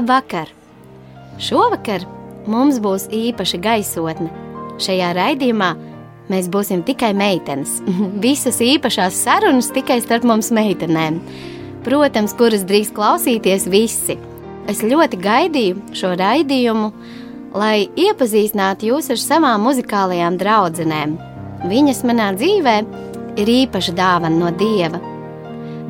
[0.00, 0.48] Labvakar!
[1.36, 2.06] Šovakar
[2.48, 4.30] mums būs īpaša gaisotne.
[4.80, 5.68] Šajā raidījumā
[6.32, 7.74] mēs būsim tikai meitenes.
[8.24, 11.18] Visas īpašās sarunas tikai starp mums meitenēm.
[11.84, 14.16] Protams, kuras drīz klausīties visi.
[14.72, 16.88] Es ļoti gaidīju šo raidījumu,
[17.60, 21.16] lai iepazīstinātu jūs ar savām muzikālajām draudzenēm.
[21.68, 22.80] Viņas manā dzīvē
[23.36, 25.09] ir īpaša dāvana no dieva.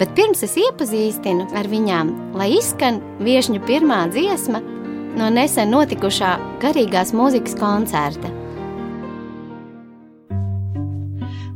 [0.00, 2.10] Bet pirms es iepazīstinu ar viņām,
[2.40, 4.62] lai izskan viesņu pirmā dziesma
[5.20, 6.30] no nesen notikušā
[6.62, 8.30] garīgās mūzikas koncerta.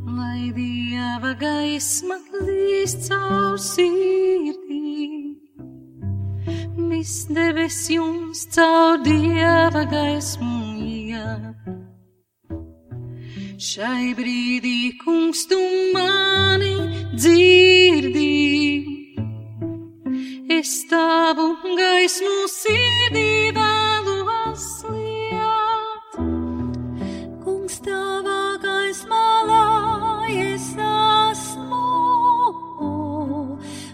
[0.05, 5.33] Lai dieva gaisma līst caur sirdī,
[6.91, 10.64] viss debes jums caur dieva gaismu.
[13.55, 15.55] Šai brīdī, kungs, tu
[15.95, 16.75] mani
[17.15, 18.83] dzirdi,
[20.51, 26.19] es tavu gaismu sirdī vēlos liet.
[27.45, 31.85] Kungs, tavā gaismā lai es esmu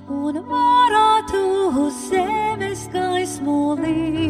[0.09, 1.46] un varētu
[1.86, 4.20] uz zemes gaismu liet.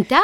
[0.00, 0.22] Un tā,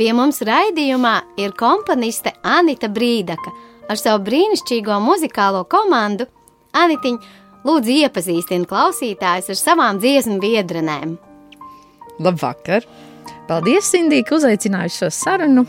[0.00, 3.50] pie mums raidījumā ir komponiste Anita Brīdaka
[3.92, 6.24] ar savu brīnišķīgo muzikālo komandu.
[6.72, 7.18] Anitiņ,
[7.68, 11.12] lūdzu, iepazīstini klausītājus ar savām dziesmu biedrenēm.
[12.24, 12.88] Labvakar!
[13.50, 15.66] Paldies, Indija, ka uzaicinājuši šo sarunu.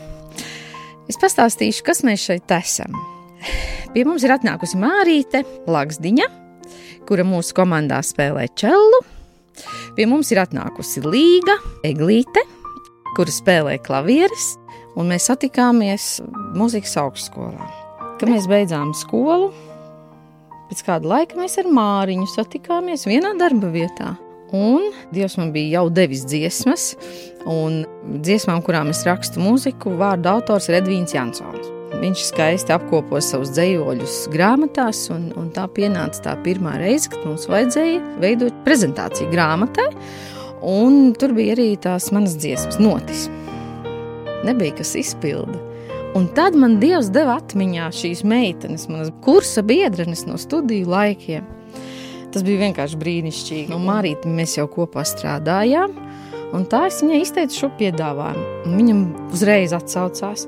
[1.04, 2.96] Es pastāstīšu, kas mēs šeit esam.
[3.92, 6.32] Pie mums ir atnākusi Mārīte Laksdiņa,
[7.04, 9.04] kura mūsu komandā spēlē čelu.
[9.98, 12.48] Pie mums ir atnākusi Līga Eglīte,
[13.16, 14.54] kura spēlē klavieres,
[14.98, 16.18] un mēs satikāmies
[16.58, 17.68] muzikas augstskolā.
[18.18, 19.52] Kad mēs beidzām skolu,
[20.70, 24.16] pēc kāda laika mēs ar Māriņu satikāmies vienā darba vietā.
[24.54, 26.94] Un Dievs man bija jau devis dziesmas,
[27.48, 27.82] un
[28.24, 31.74] dziesmām, kurām es rakstu mūziku, vārdu autors ir Edvīns Jansons.
[31.98, 37.48] Viņš skaisti apkopo savus dzējoļus grāmatās, un, un tā pienāca tā pirmā reize, kad mums
[37.50, 39.88] vajadzēja veidot prezentāciju grāmatai.
[40.62, 43.28] Un tur bija arī tās manas dziesmas, notis.
[44.46, 45.58] Nebija kas izpilda.
[46.16, 51.46] Un tad man Dievs deva atmiņā šīs meitenes, manas kursa biedrenes no studiju laikiem.
[52.32, 53.68] Tas bija vienkārši brīnišķīgi.
[53.72, 55.94] No Marīta mēs jau kopā strādājām.
[56.56, 58.72] Un tā es viņai izteicu šo piedāvājumu.
[58.72, 59.04] Viņam
[59.36, 60.46] uzreiz atsaucās.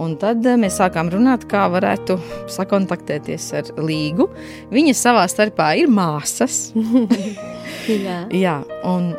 [0.00, 2.16] Un tad eh, mēs sākām runāt, kā varētu
[2.52, 4.30] sakontaktēties ar Līgu.
[4.72, 6.70] Viņa savā starpā ir māsas.
[8.06, 8.20] Jā.
[8.32, 8.56] Jā,
[8.88, 9.12] un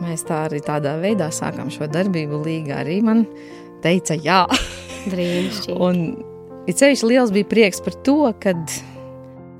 [0.00, 2.40] mēs tā arī tādā veidā sākām šo darbību.
[2.46, 3.26] Līga arī man
[3.84, 4.44] teica, jā.
[5.12, 6.28] Brīnišķīgi.
[6.70, 8.54] Ir ceļš liels bija prieks par to, ka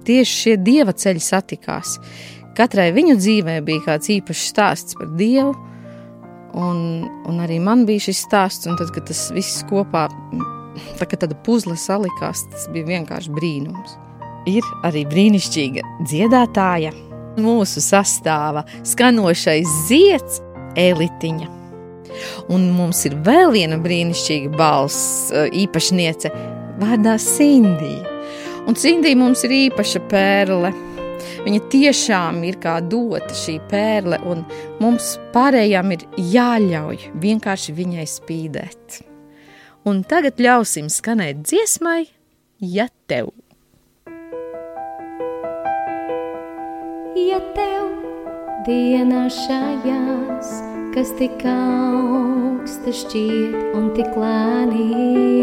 [0.06, 1.96] tieši šie dieva ceļi satikās.
[2.56, 5.54] Katrai viņu dzīvē bija kāds īpašs stāsts par dievu,
[6.58, 8.68] un, un arī man bija šis stāsts.
[8.70, 10.06] Un tad, kad tas viss kopā,
[11.00, 13.96] tā kā tāda puzle salikās, tas bija vienkārši brīnums.
[14.50, 16.92] Ir arī brīnišķīga dziedātāja,
[17.40, 20.40] mūsu sastāvā skanošais zieds,
[20.78, 21.48] elitiņa.
[22.52, 26.32] Un mums ir vēl viena brīnišķīga balss, eh, īpašniece,
[26.80, 28.08] vārdā Sindija.
[28.66, 30.72] Un Sindija mums ir īpaša pērle.
[31.42, 34.44] Viņa tiešām ir kā dota šī pērle, un
[34.80, 39.02] mums pārējām ir jāļauj vienkārši viņai spīdēt.
[39.84, 42.06] Un tagad ļausim skanēt dziesmai,
[42.60, 43.32] ja tev.
[47.12, 47.90] Ja tev
[48.64, 50.48] dienā šajās,
[50.94, 55.42] kas tik augsta šķiet un tik lēnījāt,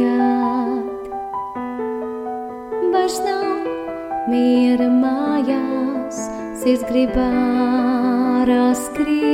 [2.89, 3.69] vairs nav
[4.31, 6.17] miera mājās,
[6.63, 9.29] sirds gribārā skriet.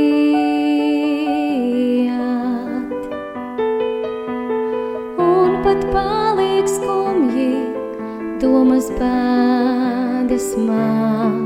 [5.23, 7.51] Un pat paliek skumji,
[8.43, 11.44] domas bēdas māc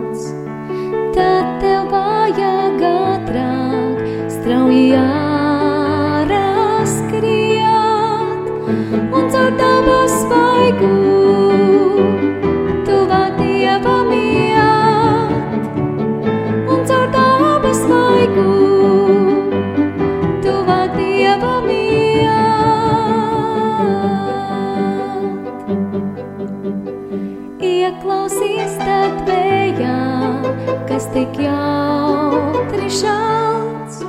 [32.90, 34.00] šauts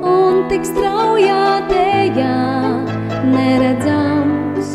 [0.00, 2.36] un tik straujā dējā
[3.28, 4.70] neredzams,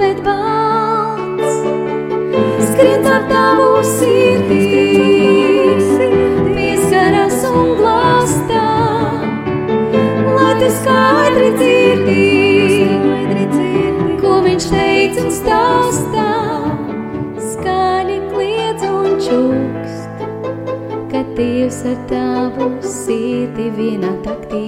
[0.00, 1.60] bet balts.
[2.72, 4.79] Skrien ar tavu sirdī,
[21.40, 24.60] Dievs ar tavu sirdi vienā taktī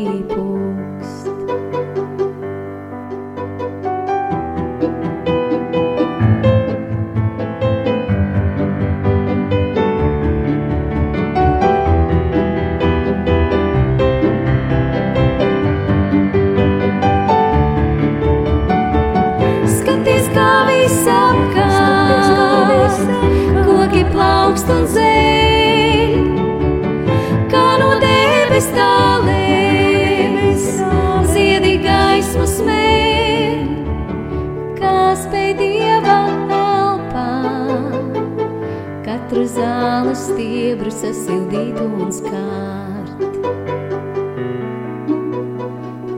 [41.02, 43.22] sasildīt un skārt.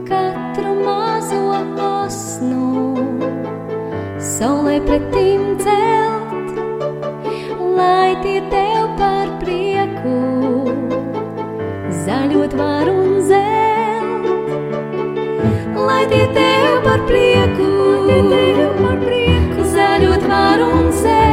[0.09, 1.39] Katru mazo
[1.85, 2.67] asnu
[4.29, 6.53] saulē pretim celt,
[7.79, 10.15] lai tie tev par prieku
[12.05, 14.31] zaļot var un zelt.
[15.89, 17.71] Lai tie tev par prieku,
[18.83, 21.24] par prieku zaļot var un zelt.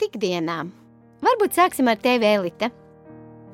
[0.00, 0.66] Darat ikdienā?
[1.20, 2.70] Varbūt sāksim ar tevi, Elite.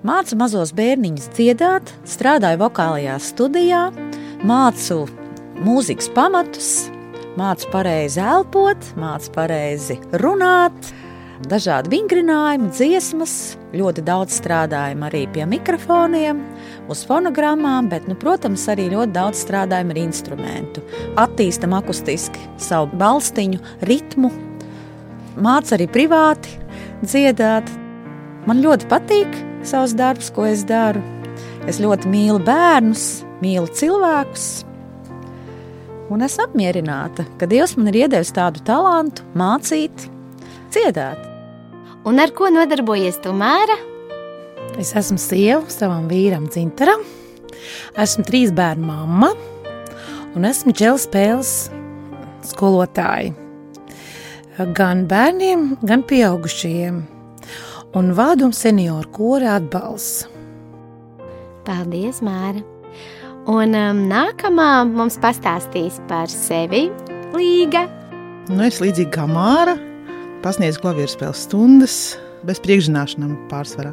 [0.06, 3.90] Mācu mazos bērniņus dziedāt, strādāju vokālajā studijā,
[4.44, 5.08] mācu
[5.64, 6.90] mūzikas pamatus,
[7.36, 10.92] mācu pareizi elpot, mācu pareizi runāt,
[11.50, 13.56] dažādi vingrinājumi, dziesmas.
[13.76, 16.38] Ļoti daudz strādājam arī pie mikrofoniem,
[16.88, 20.84] uz fonogrammām, bet, nu, protams, arī ļoti daudz strādājam ar instrumentu.
[21.18, 23.58] Attīstam akustiski savu balstiņu,
[23.90, 24.30] ritmu,
[25.40, 26.56] mācu arī privāti
[27.04, 27.68] dziedāt.
[28.46, 31.02] Man ļoti patīk savs darbs, ko es daru.
[31.66, 34.46] Es ļoti mīlu bērnus, mīlu cilvēkus.
[36.12, 40.06] Un es apmierināta, ka Dievs man ir iedevis tādu talantu, mācīt,
[40.70, 41.18] dziedāt.
[42.06, 43.74] Un ar ko nodarbojies tu, Māra?
[44.78, 47.02] Es esmu sieva savam vīram, Zintaram.
[47.98, 49.32] Esmu trīs bērnu mamma
[50.36, 51.56] un esmu džēl spēles
[52.46, 53.45] skolotāja.
[54.56, 57.02] Gan bērniem, gan pieaugušajiem.
[57.96, 60.24] Un vādu senioru kora atbalsts.
[61.66, 62.62] Paldies, Māra!
[63.52, 66.86] Un um, nākamā mums pastāstīs par sevi
[67.36, 67.84] Līga.
[68.48, 69.76] Nu, es līdzīgi kā Māra
[70.40, 72.00] pasniedzu klavieru spēles stundas
[72.48, 73.92] bez priekšzināšanām pārsvarā.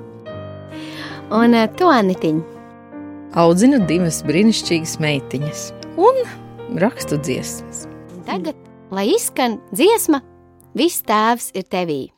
[1.35, 2.41] Un uh, to Anitiņu.
[3.35, 6.23] Audzinu divas brīnišķīgas meitiņas un
[6.79, 7.89] rakstu dziesmas.
[8.29, 8.55] Tagad,
[8.95, 10.23] lai izskan dziesma,
[10.73, 12.12] viss tēvs ir tevī.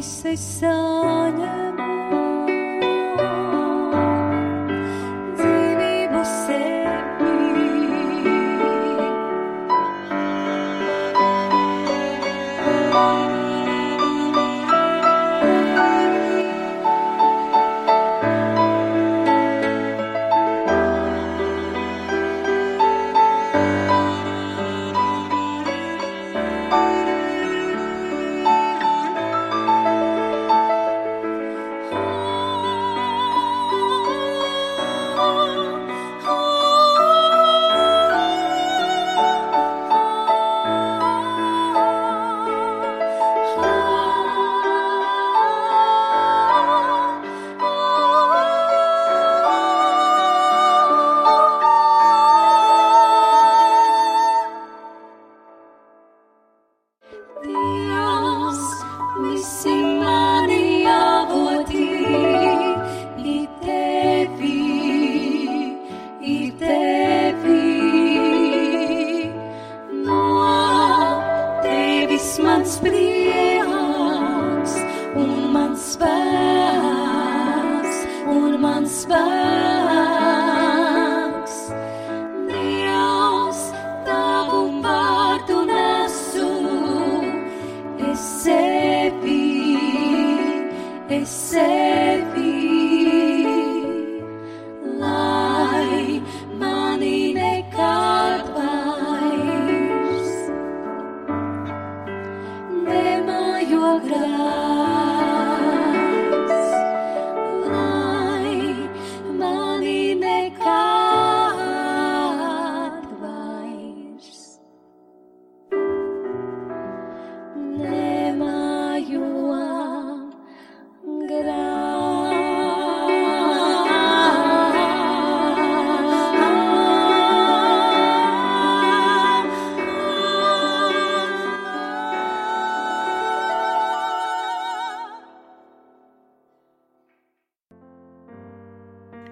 [0.00, 1.99] I seis años.
[91.22, 92.69] Es sevi, lai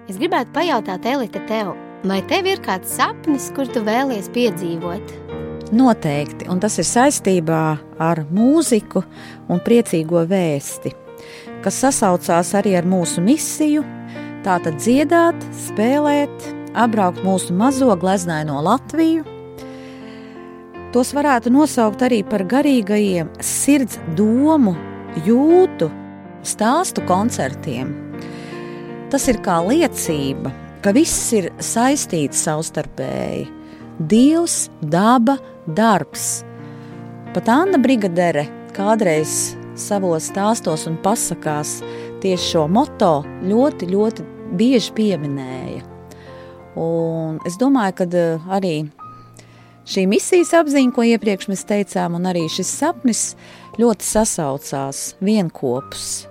[0.09, 1.73] es gribētu pajautāt, Elita, tev,
[2.07, 5.13] vai tev ir kāds sapnis, kur tu vēlies piedzīvot?
[5.75, 7.63] Noteikti, un tas ir saistībā
[8.01, 9.03] ar mūziku
[9.51, 10.95] un priecīgo vēsti,
[11.61, 13.85] kas sasaucās arī ar mūsu misiju.
[14.41, 15.37] Tātad dziedāt,
[15.67, 19.27] spēlēt, apbraukt mūsu mazo gleznaino Latviju.
[20.95, 24.73] Tos varētu nosaukt arī par garīgajiem sirds domu,
[25.27, 25.91] jūtu,
[26.41, 28.08] stāstu koncertiem.
[29.09, 30.51] Tas ir kā liecība,
[30.85, 33.47] ka viss ir saistīts savstarpēji.
[33.99, 36.43] Dievs, daba, darbs.
[37.33, 38.45] Pat Anna Brigadere
[38.77, 41.79] kādreiz savos stāstos un pasakās
[42.21, 44.25] tieši šo moto ļoti, ļoti
[44.59, 45.83] bieži pieminēja.
[46.79, 48.73] Un es domāju, ka eh, arī
[49.89, 53.23] šī misijas apziņa, ko iepriekš mēs teicām, un arī šis sapnis
[53.81, 56.28] ļoti sasaucās vienopus.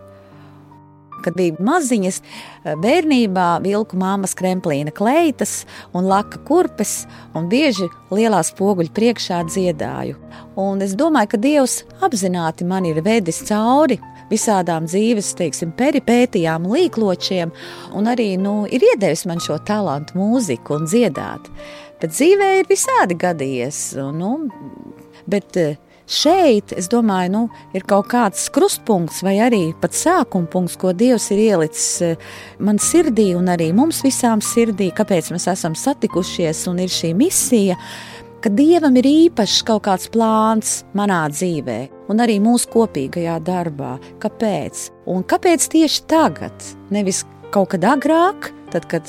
[1.25, 8.42] Kad bija maziņas, eh, bērnībā vilku māmas kremplīna kleitas un laka kurpes, un bieži lielā
[8.44, 10.16] spoguļa priekšā dziedāju.
[10.56, 13.98] Un es domāju, ka Dievs apzināti man ir vedis cauri
[14.30, 17.52] visādām dzīves, teiksim, peripētijām, līkločiem,
[17.96, 21.48] un arī nu, ir iedevis man šo talantu mūziku un dziedāt.
[21.98, 23.80] Bet dzīvē ir visādi gadījies.
[24.04, 24.32] Un, nu,
[25.26, 27.42] bet eh, šeit, es domāju, nu,
[27.76, 32.80] ir kaut kāds krustpunkts vai arī pat sākuma punkts, ko Dievs ir ielicis eh, man
[32.82, 37.78] sirdī un arī mums visām sirdī, kāpēc mēs esam satikušies un ir šī misija.
[38.38, 41.78] Ka Dievam ir īpašs kaut kāds plāns manā dzīvē,
[42.12, 43.97] un arī mūsu kopīgajā darbā.
[44.23, 44.84] Kāpēc?
[45.10, 46.71] Un kāpēc tieši tagad?
[46.94, 49.08] Nevis kaut kad agrāk, tad, kad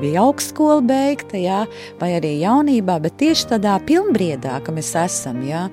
[0.00, 1.64] bija augstskola beigta, jā,
[2.00, 5.42] vai arī jaunībā, bet tieši tādā pilnbriedā, ka mēs esam.
[5.46, 5.66] Jā.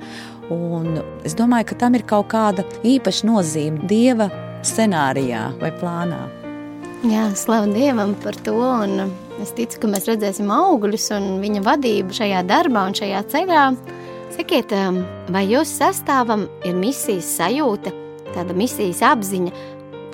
[0.53, 4.29] Un es domāju, ka tam ir kaut kāda īpaša nozīme dieva
[4.65, 6.21] scenārijā vai plānā.
[7.05, 8.57] Jā, slavu Dievam par to.
[9.37, 13.65] Es ticu, ka mēs redzēsim augļus un viņa vadību šajā darbā un šajā ceļā.
[14.33, 17.93] Sakiet, um, vai jūsu sastāvam ir misijas sajūta,
[18.33, 19.53] tāda misijas apziņa,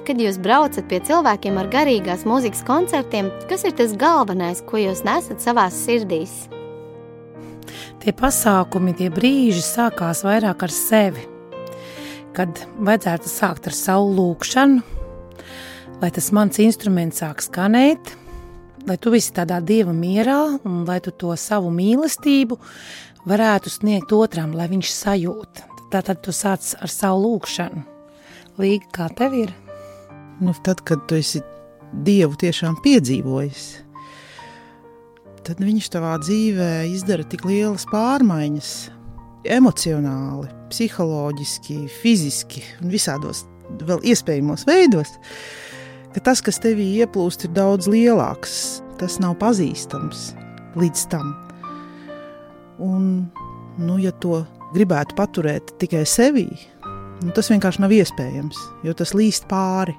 [0.03, 3.31] kad jūs braucat pie cilvēkiem ar garīgās mūzikas koncertiem?
[3.47, 6.43] Kas ir tas galvenais, ko jūs nesat savās sirdīs?
[8.03, 11.23] Tie pasākumi, tie brīži sākās vairāk ar sevi.
[12.35, 14.81] Kad vajadzētu sākt ar savu lūkšanu,
[16.01, 18.15] lai tas mans instruments sāk skanēt,
[18.87, 22.57] lai tu esi tādā dieva mierā un lai tu to savu mīlestību
[23.29, 25.63] varētu sniegt otram, lai viņš sajūt.
[25.93, 27.85] Tātad tu sāc ar savu lūkšanu.
[28.59, 29.53] Līga, kā tev ir?
[30.41, 31.41] Nu, tad, kad tu esi
[31.93, 33.82] Dievu tiešām piedzīvojis,
[35.47, 38.71] tad viņš tavā dzīvē izdara tik lielas pārmaiņas,
[39.53, 43.43] emocionāli, psiholoģiski, fiziski un visādos
[43.83, 45.11] vēl iespējamos veidos,
[46.13, 48.79] ka tas, kas tevī ieplūst, ir daudz lielāks.
[49.01, 50.29] Tas nav pazīstams
[50.79, 51.31] līdz tam.
[52.83, 53.07] Un,
[53.81, 56.47] nu, ja to gribētu paturēt tikai sevī,
[57.23, 59.97] nu, tas vienkārši nav iespējams, jo tas līst pāri.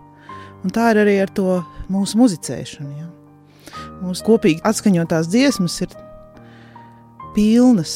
[0.65, 1.59] Un tā ir arī ar to
[1.93, 2.95] mūsu muzicēšanu.
[2.97, 3.11] Ja?
[4.05, 5.95] Mūsu kopīgi atskaņotās dziesmas ir
[7.35, 7.95] pilnas,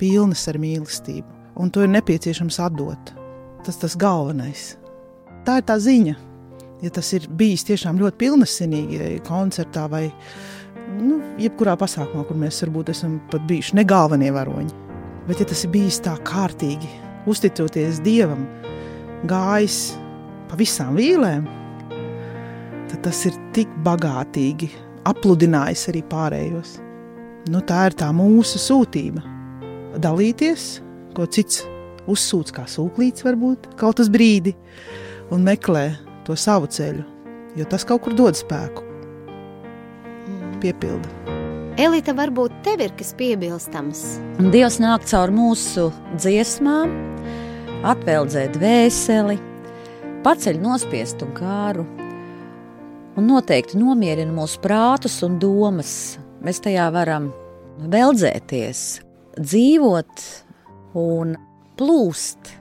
[0.00, 1.26] pilnas ar mīlestību,
[1.60, 3.14] un to ir nepieciešams atdot.
[3.64, 4.74] Tas tas galvenais.
[5.46, 6.14] Tā ir tā ziņa.
[6.84, 10.02] Ja tas ir bijis tiešām ļoti pilnasinīgi koncertā vai
[10.98, 14.74] nu, jebkurā pasākumā, kur mēs varbūt esam pat bijuši ne galvenie varoņi,
[15.28, 16.90] bet ja tas ir bijis tā kārtīgi,
[17.30, 18.44] uzticoties Dievam,
[19.30, 19.94] gājis
[20.50, 21.46] pa visām vīlēm,
[22.90, 24.68] tad tas ir tik bagātīgi
[25.08, 26.78] apludinājis arī pārējos.
[27.52, 29.22] Nu, tā ir tā mūsu sūtība.
[30.00, 30.68] Dalīties,
[31.14, 31.62] ko cits
[32.10, 34.54] uzsūc kā sūklīts, varbūt kaut uz brīdi,
[35.32, 35.90] un meklē
[36.26, 37.04] to savu ceļu,
[37.58, 38.84] jo tas kaut kur dod spēku.
[40.64, 41.10] Piepilda.
[41.80, 44.04] Elita, varbūt tev ir kas piebilstams.
[44.54, 46.92] Dievs nāk caur mūsu dziesmām,
[47.84, 49.36] atveldzē dvēseli,
[50.24, 51.84] paceļ nospiestu kāru,
[53.18, 56.18] un noteikti nomierina mūsu prātus un domas.
[56.44, 57.30] Mēs tajā varam
[57.90, 58.82] veldzēties,
[59.38, 60.24] dzīvot
[60.98, 61.36] un
[61.78, 62.52] plūst.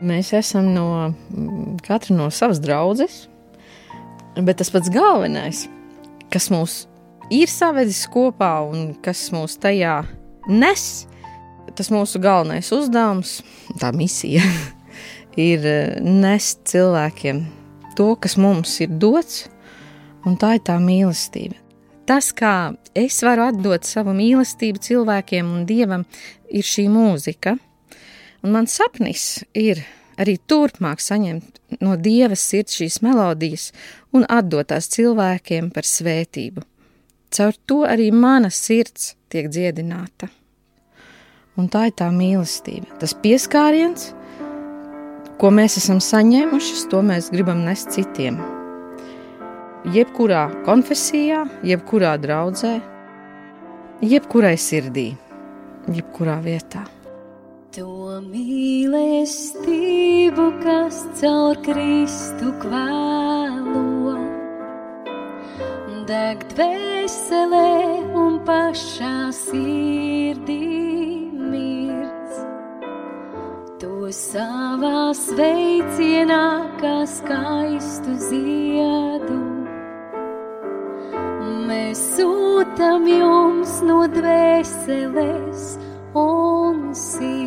[0.00, 0.86] Mēs esam no
[1.84, 3.26] katra no savas draudzes,
[4.38, 5.66] bet tas pats galvenais,
[6.32, 6.80] kas mūs
[7.34, 10.00] ir savedis kopā un kas mūs tajā
[10.48, 10.88] nes,
[11.76, 13.40] tas mūsu galvenais uzdevums,
[13.82, 14.44] tā misija,
[15.50, 15.66] ir
[16.00, 17.44] nest cilvēkiem
[18.00, 19.44] to, kas mums ir dots,
[20.24, 21.58] un tā ir tā mīlestība.
[22.08, 26.06] Tas, kā es varu atdot savu mīlestību cilvēkiem un dievam,
[26.48, 27.54] ir šī mūzika.
[28.40, 29.84] Un mans sapnis ir
[30.20, 33.68] arī turpmāk saņemt no Dieva sirds šīs melodijas
[34.16, 36.64] un atdot tās cilvēkiem par svētību.
[37.30, 40.30] Caur to arī mana sirds tiek dziedināta.
[41.60, 44.10] Un tā ir tā mīlestība, tas pieskāriens,
[45.40, 48.36] ko mēs esam saņēmuši, to mēs gribam nest citiem.
[49.94, 52.74] Jebkurā konfesijā, jebkurā draudzē,
[54.04, 55.16] jebkurai sirdī,
[55.88, 56.84] jebkurā vietā.
[57.72, 59.56] To mīlestību,
[60.60, 64.16] kas caur Kristu kvēlo,
[66.10, 67.72] deg dvēselē
[68.26, 70.89] un pašā sirdī
[74.14, 76.44] savā sveicienā,
[76.80, 79.38] kā skaistu ziedu.
[81.70, 85.68] Mēs sūtam jums no dvēseles
[86.14, 87.39] un sirds.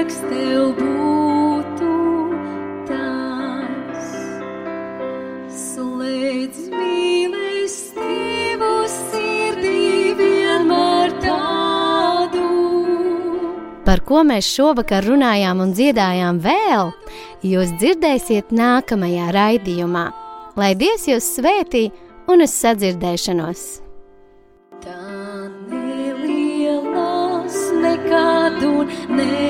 [0.00, 1.88] Liekas tev būtu
[2.88, 4.06] tas.
[5.52, 12.46] Slēdz mīlestību sirdī vienmēr tādu.
[13.84, 16.92] Par ko mēs šovakar runājām un dziedājām vēl,
[17.44, 20.06] jūs dzirdēsiet nākamajā raidījumā.
[20.56, 21.90] Lai Dievs jūs svētī
[22.28, 23.84] un uz sadzirdēšanos!
[24.80, 24.96] Tā
[25.68, 29.49] nelielās nekādu nenoskauž,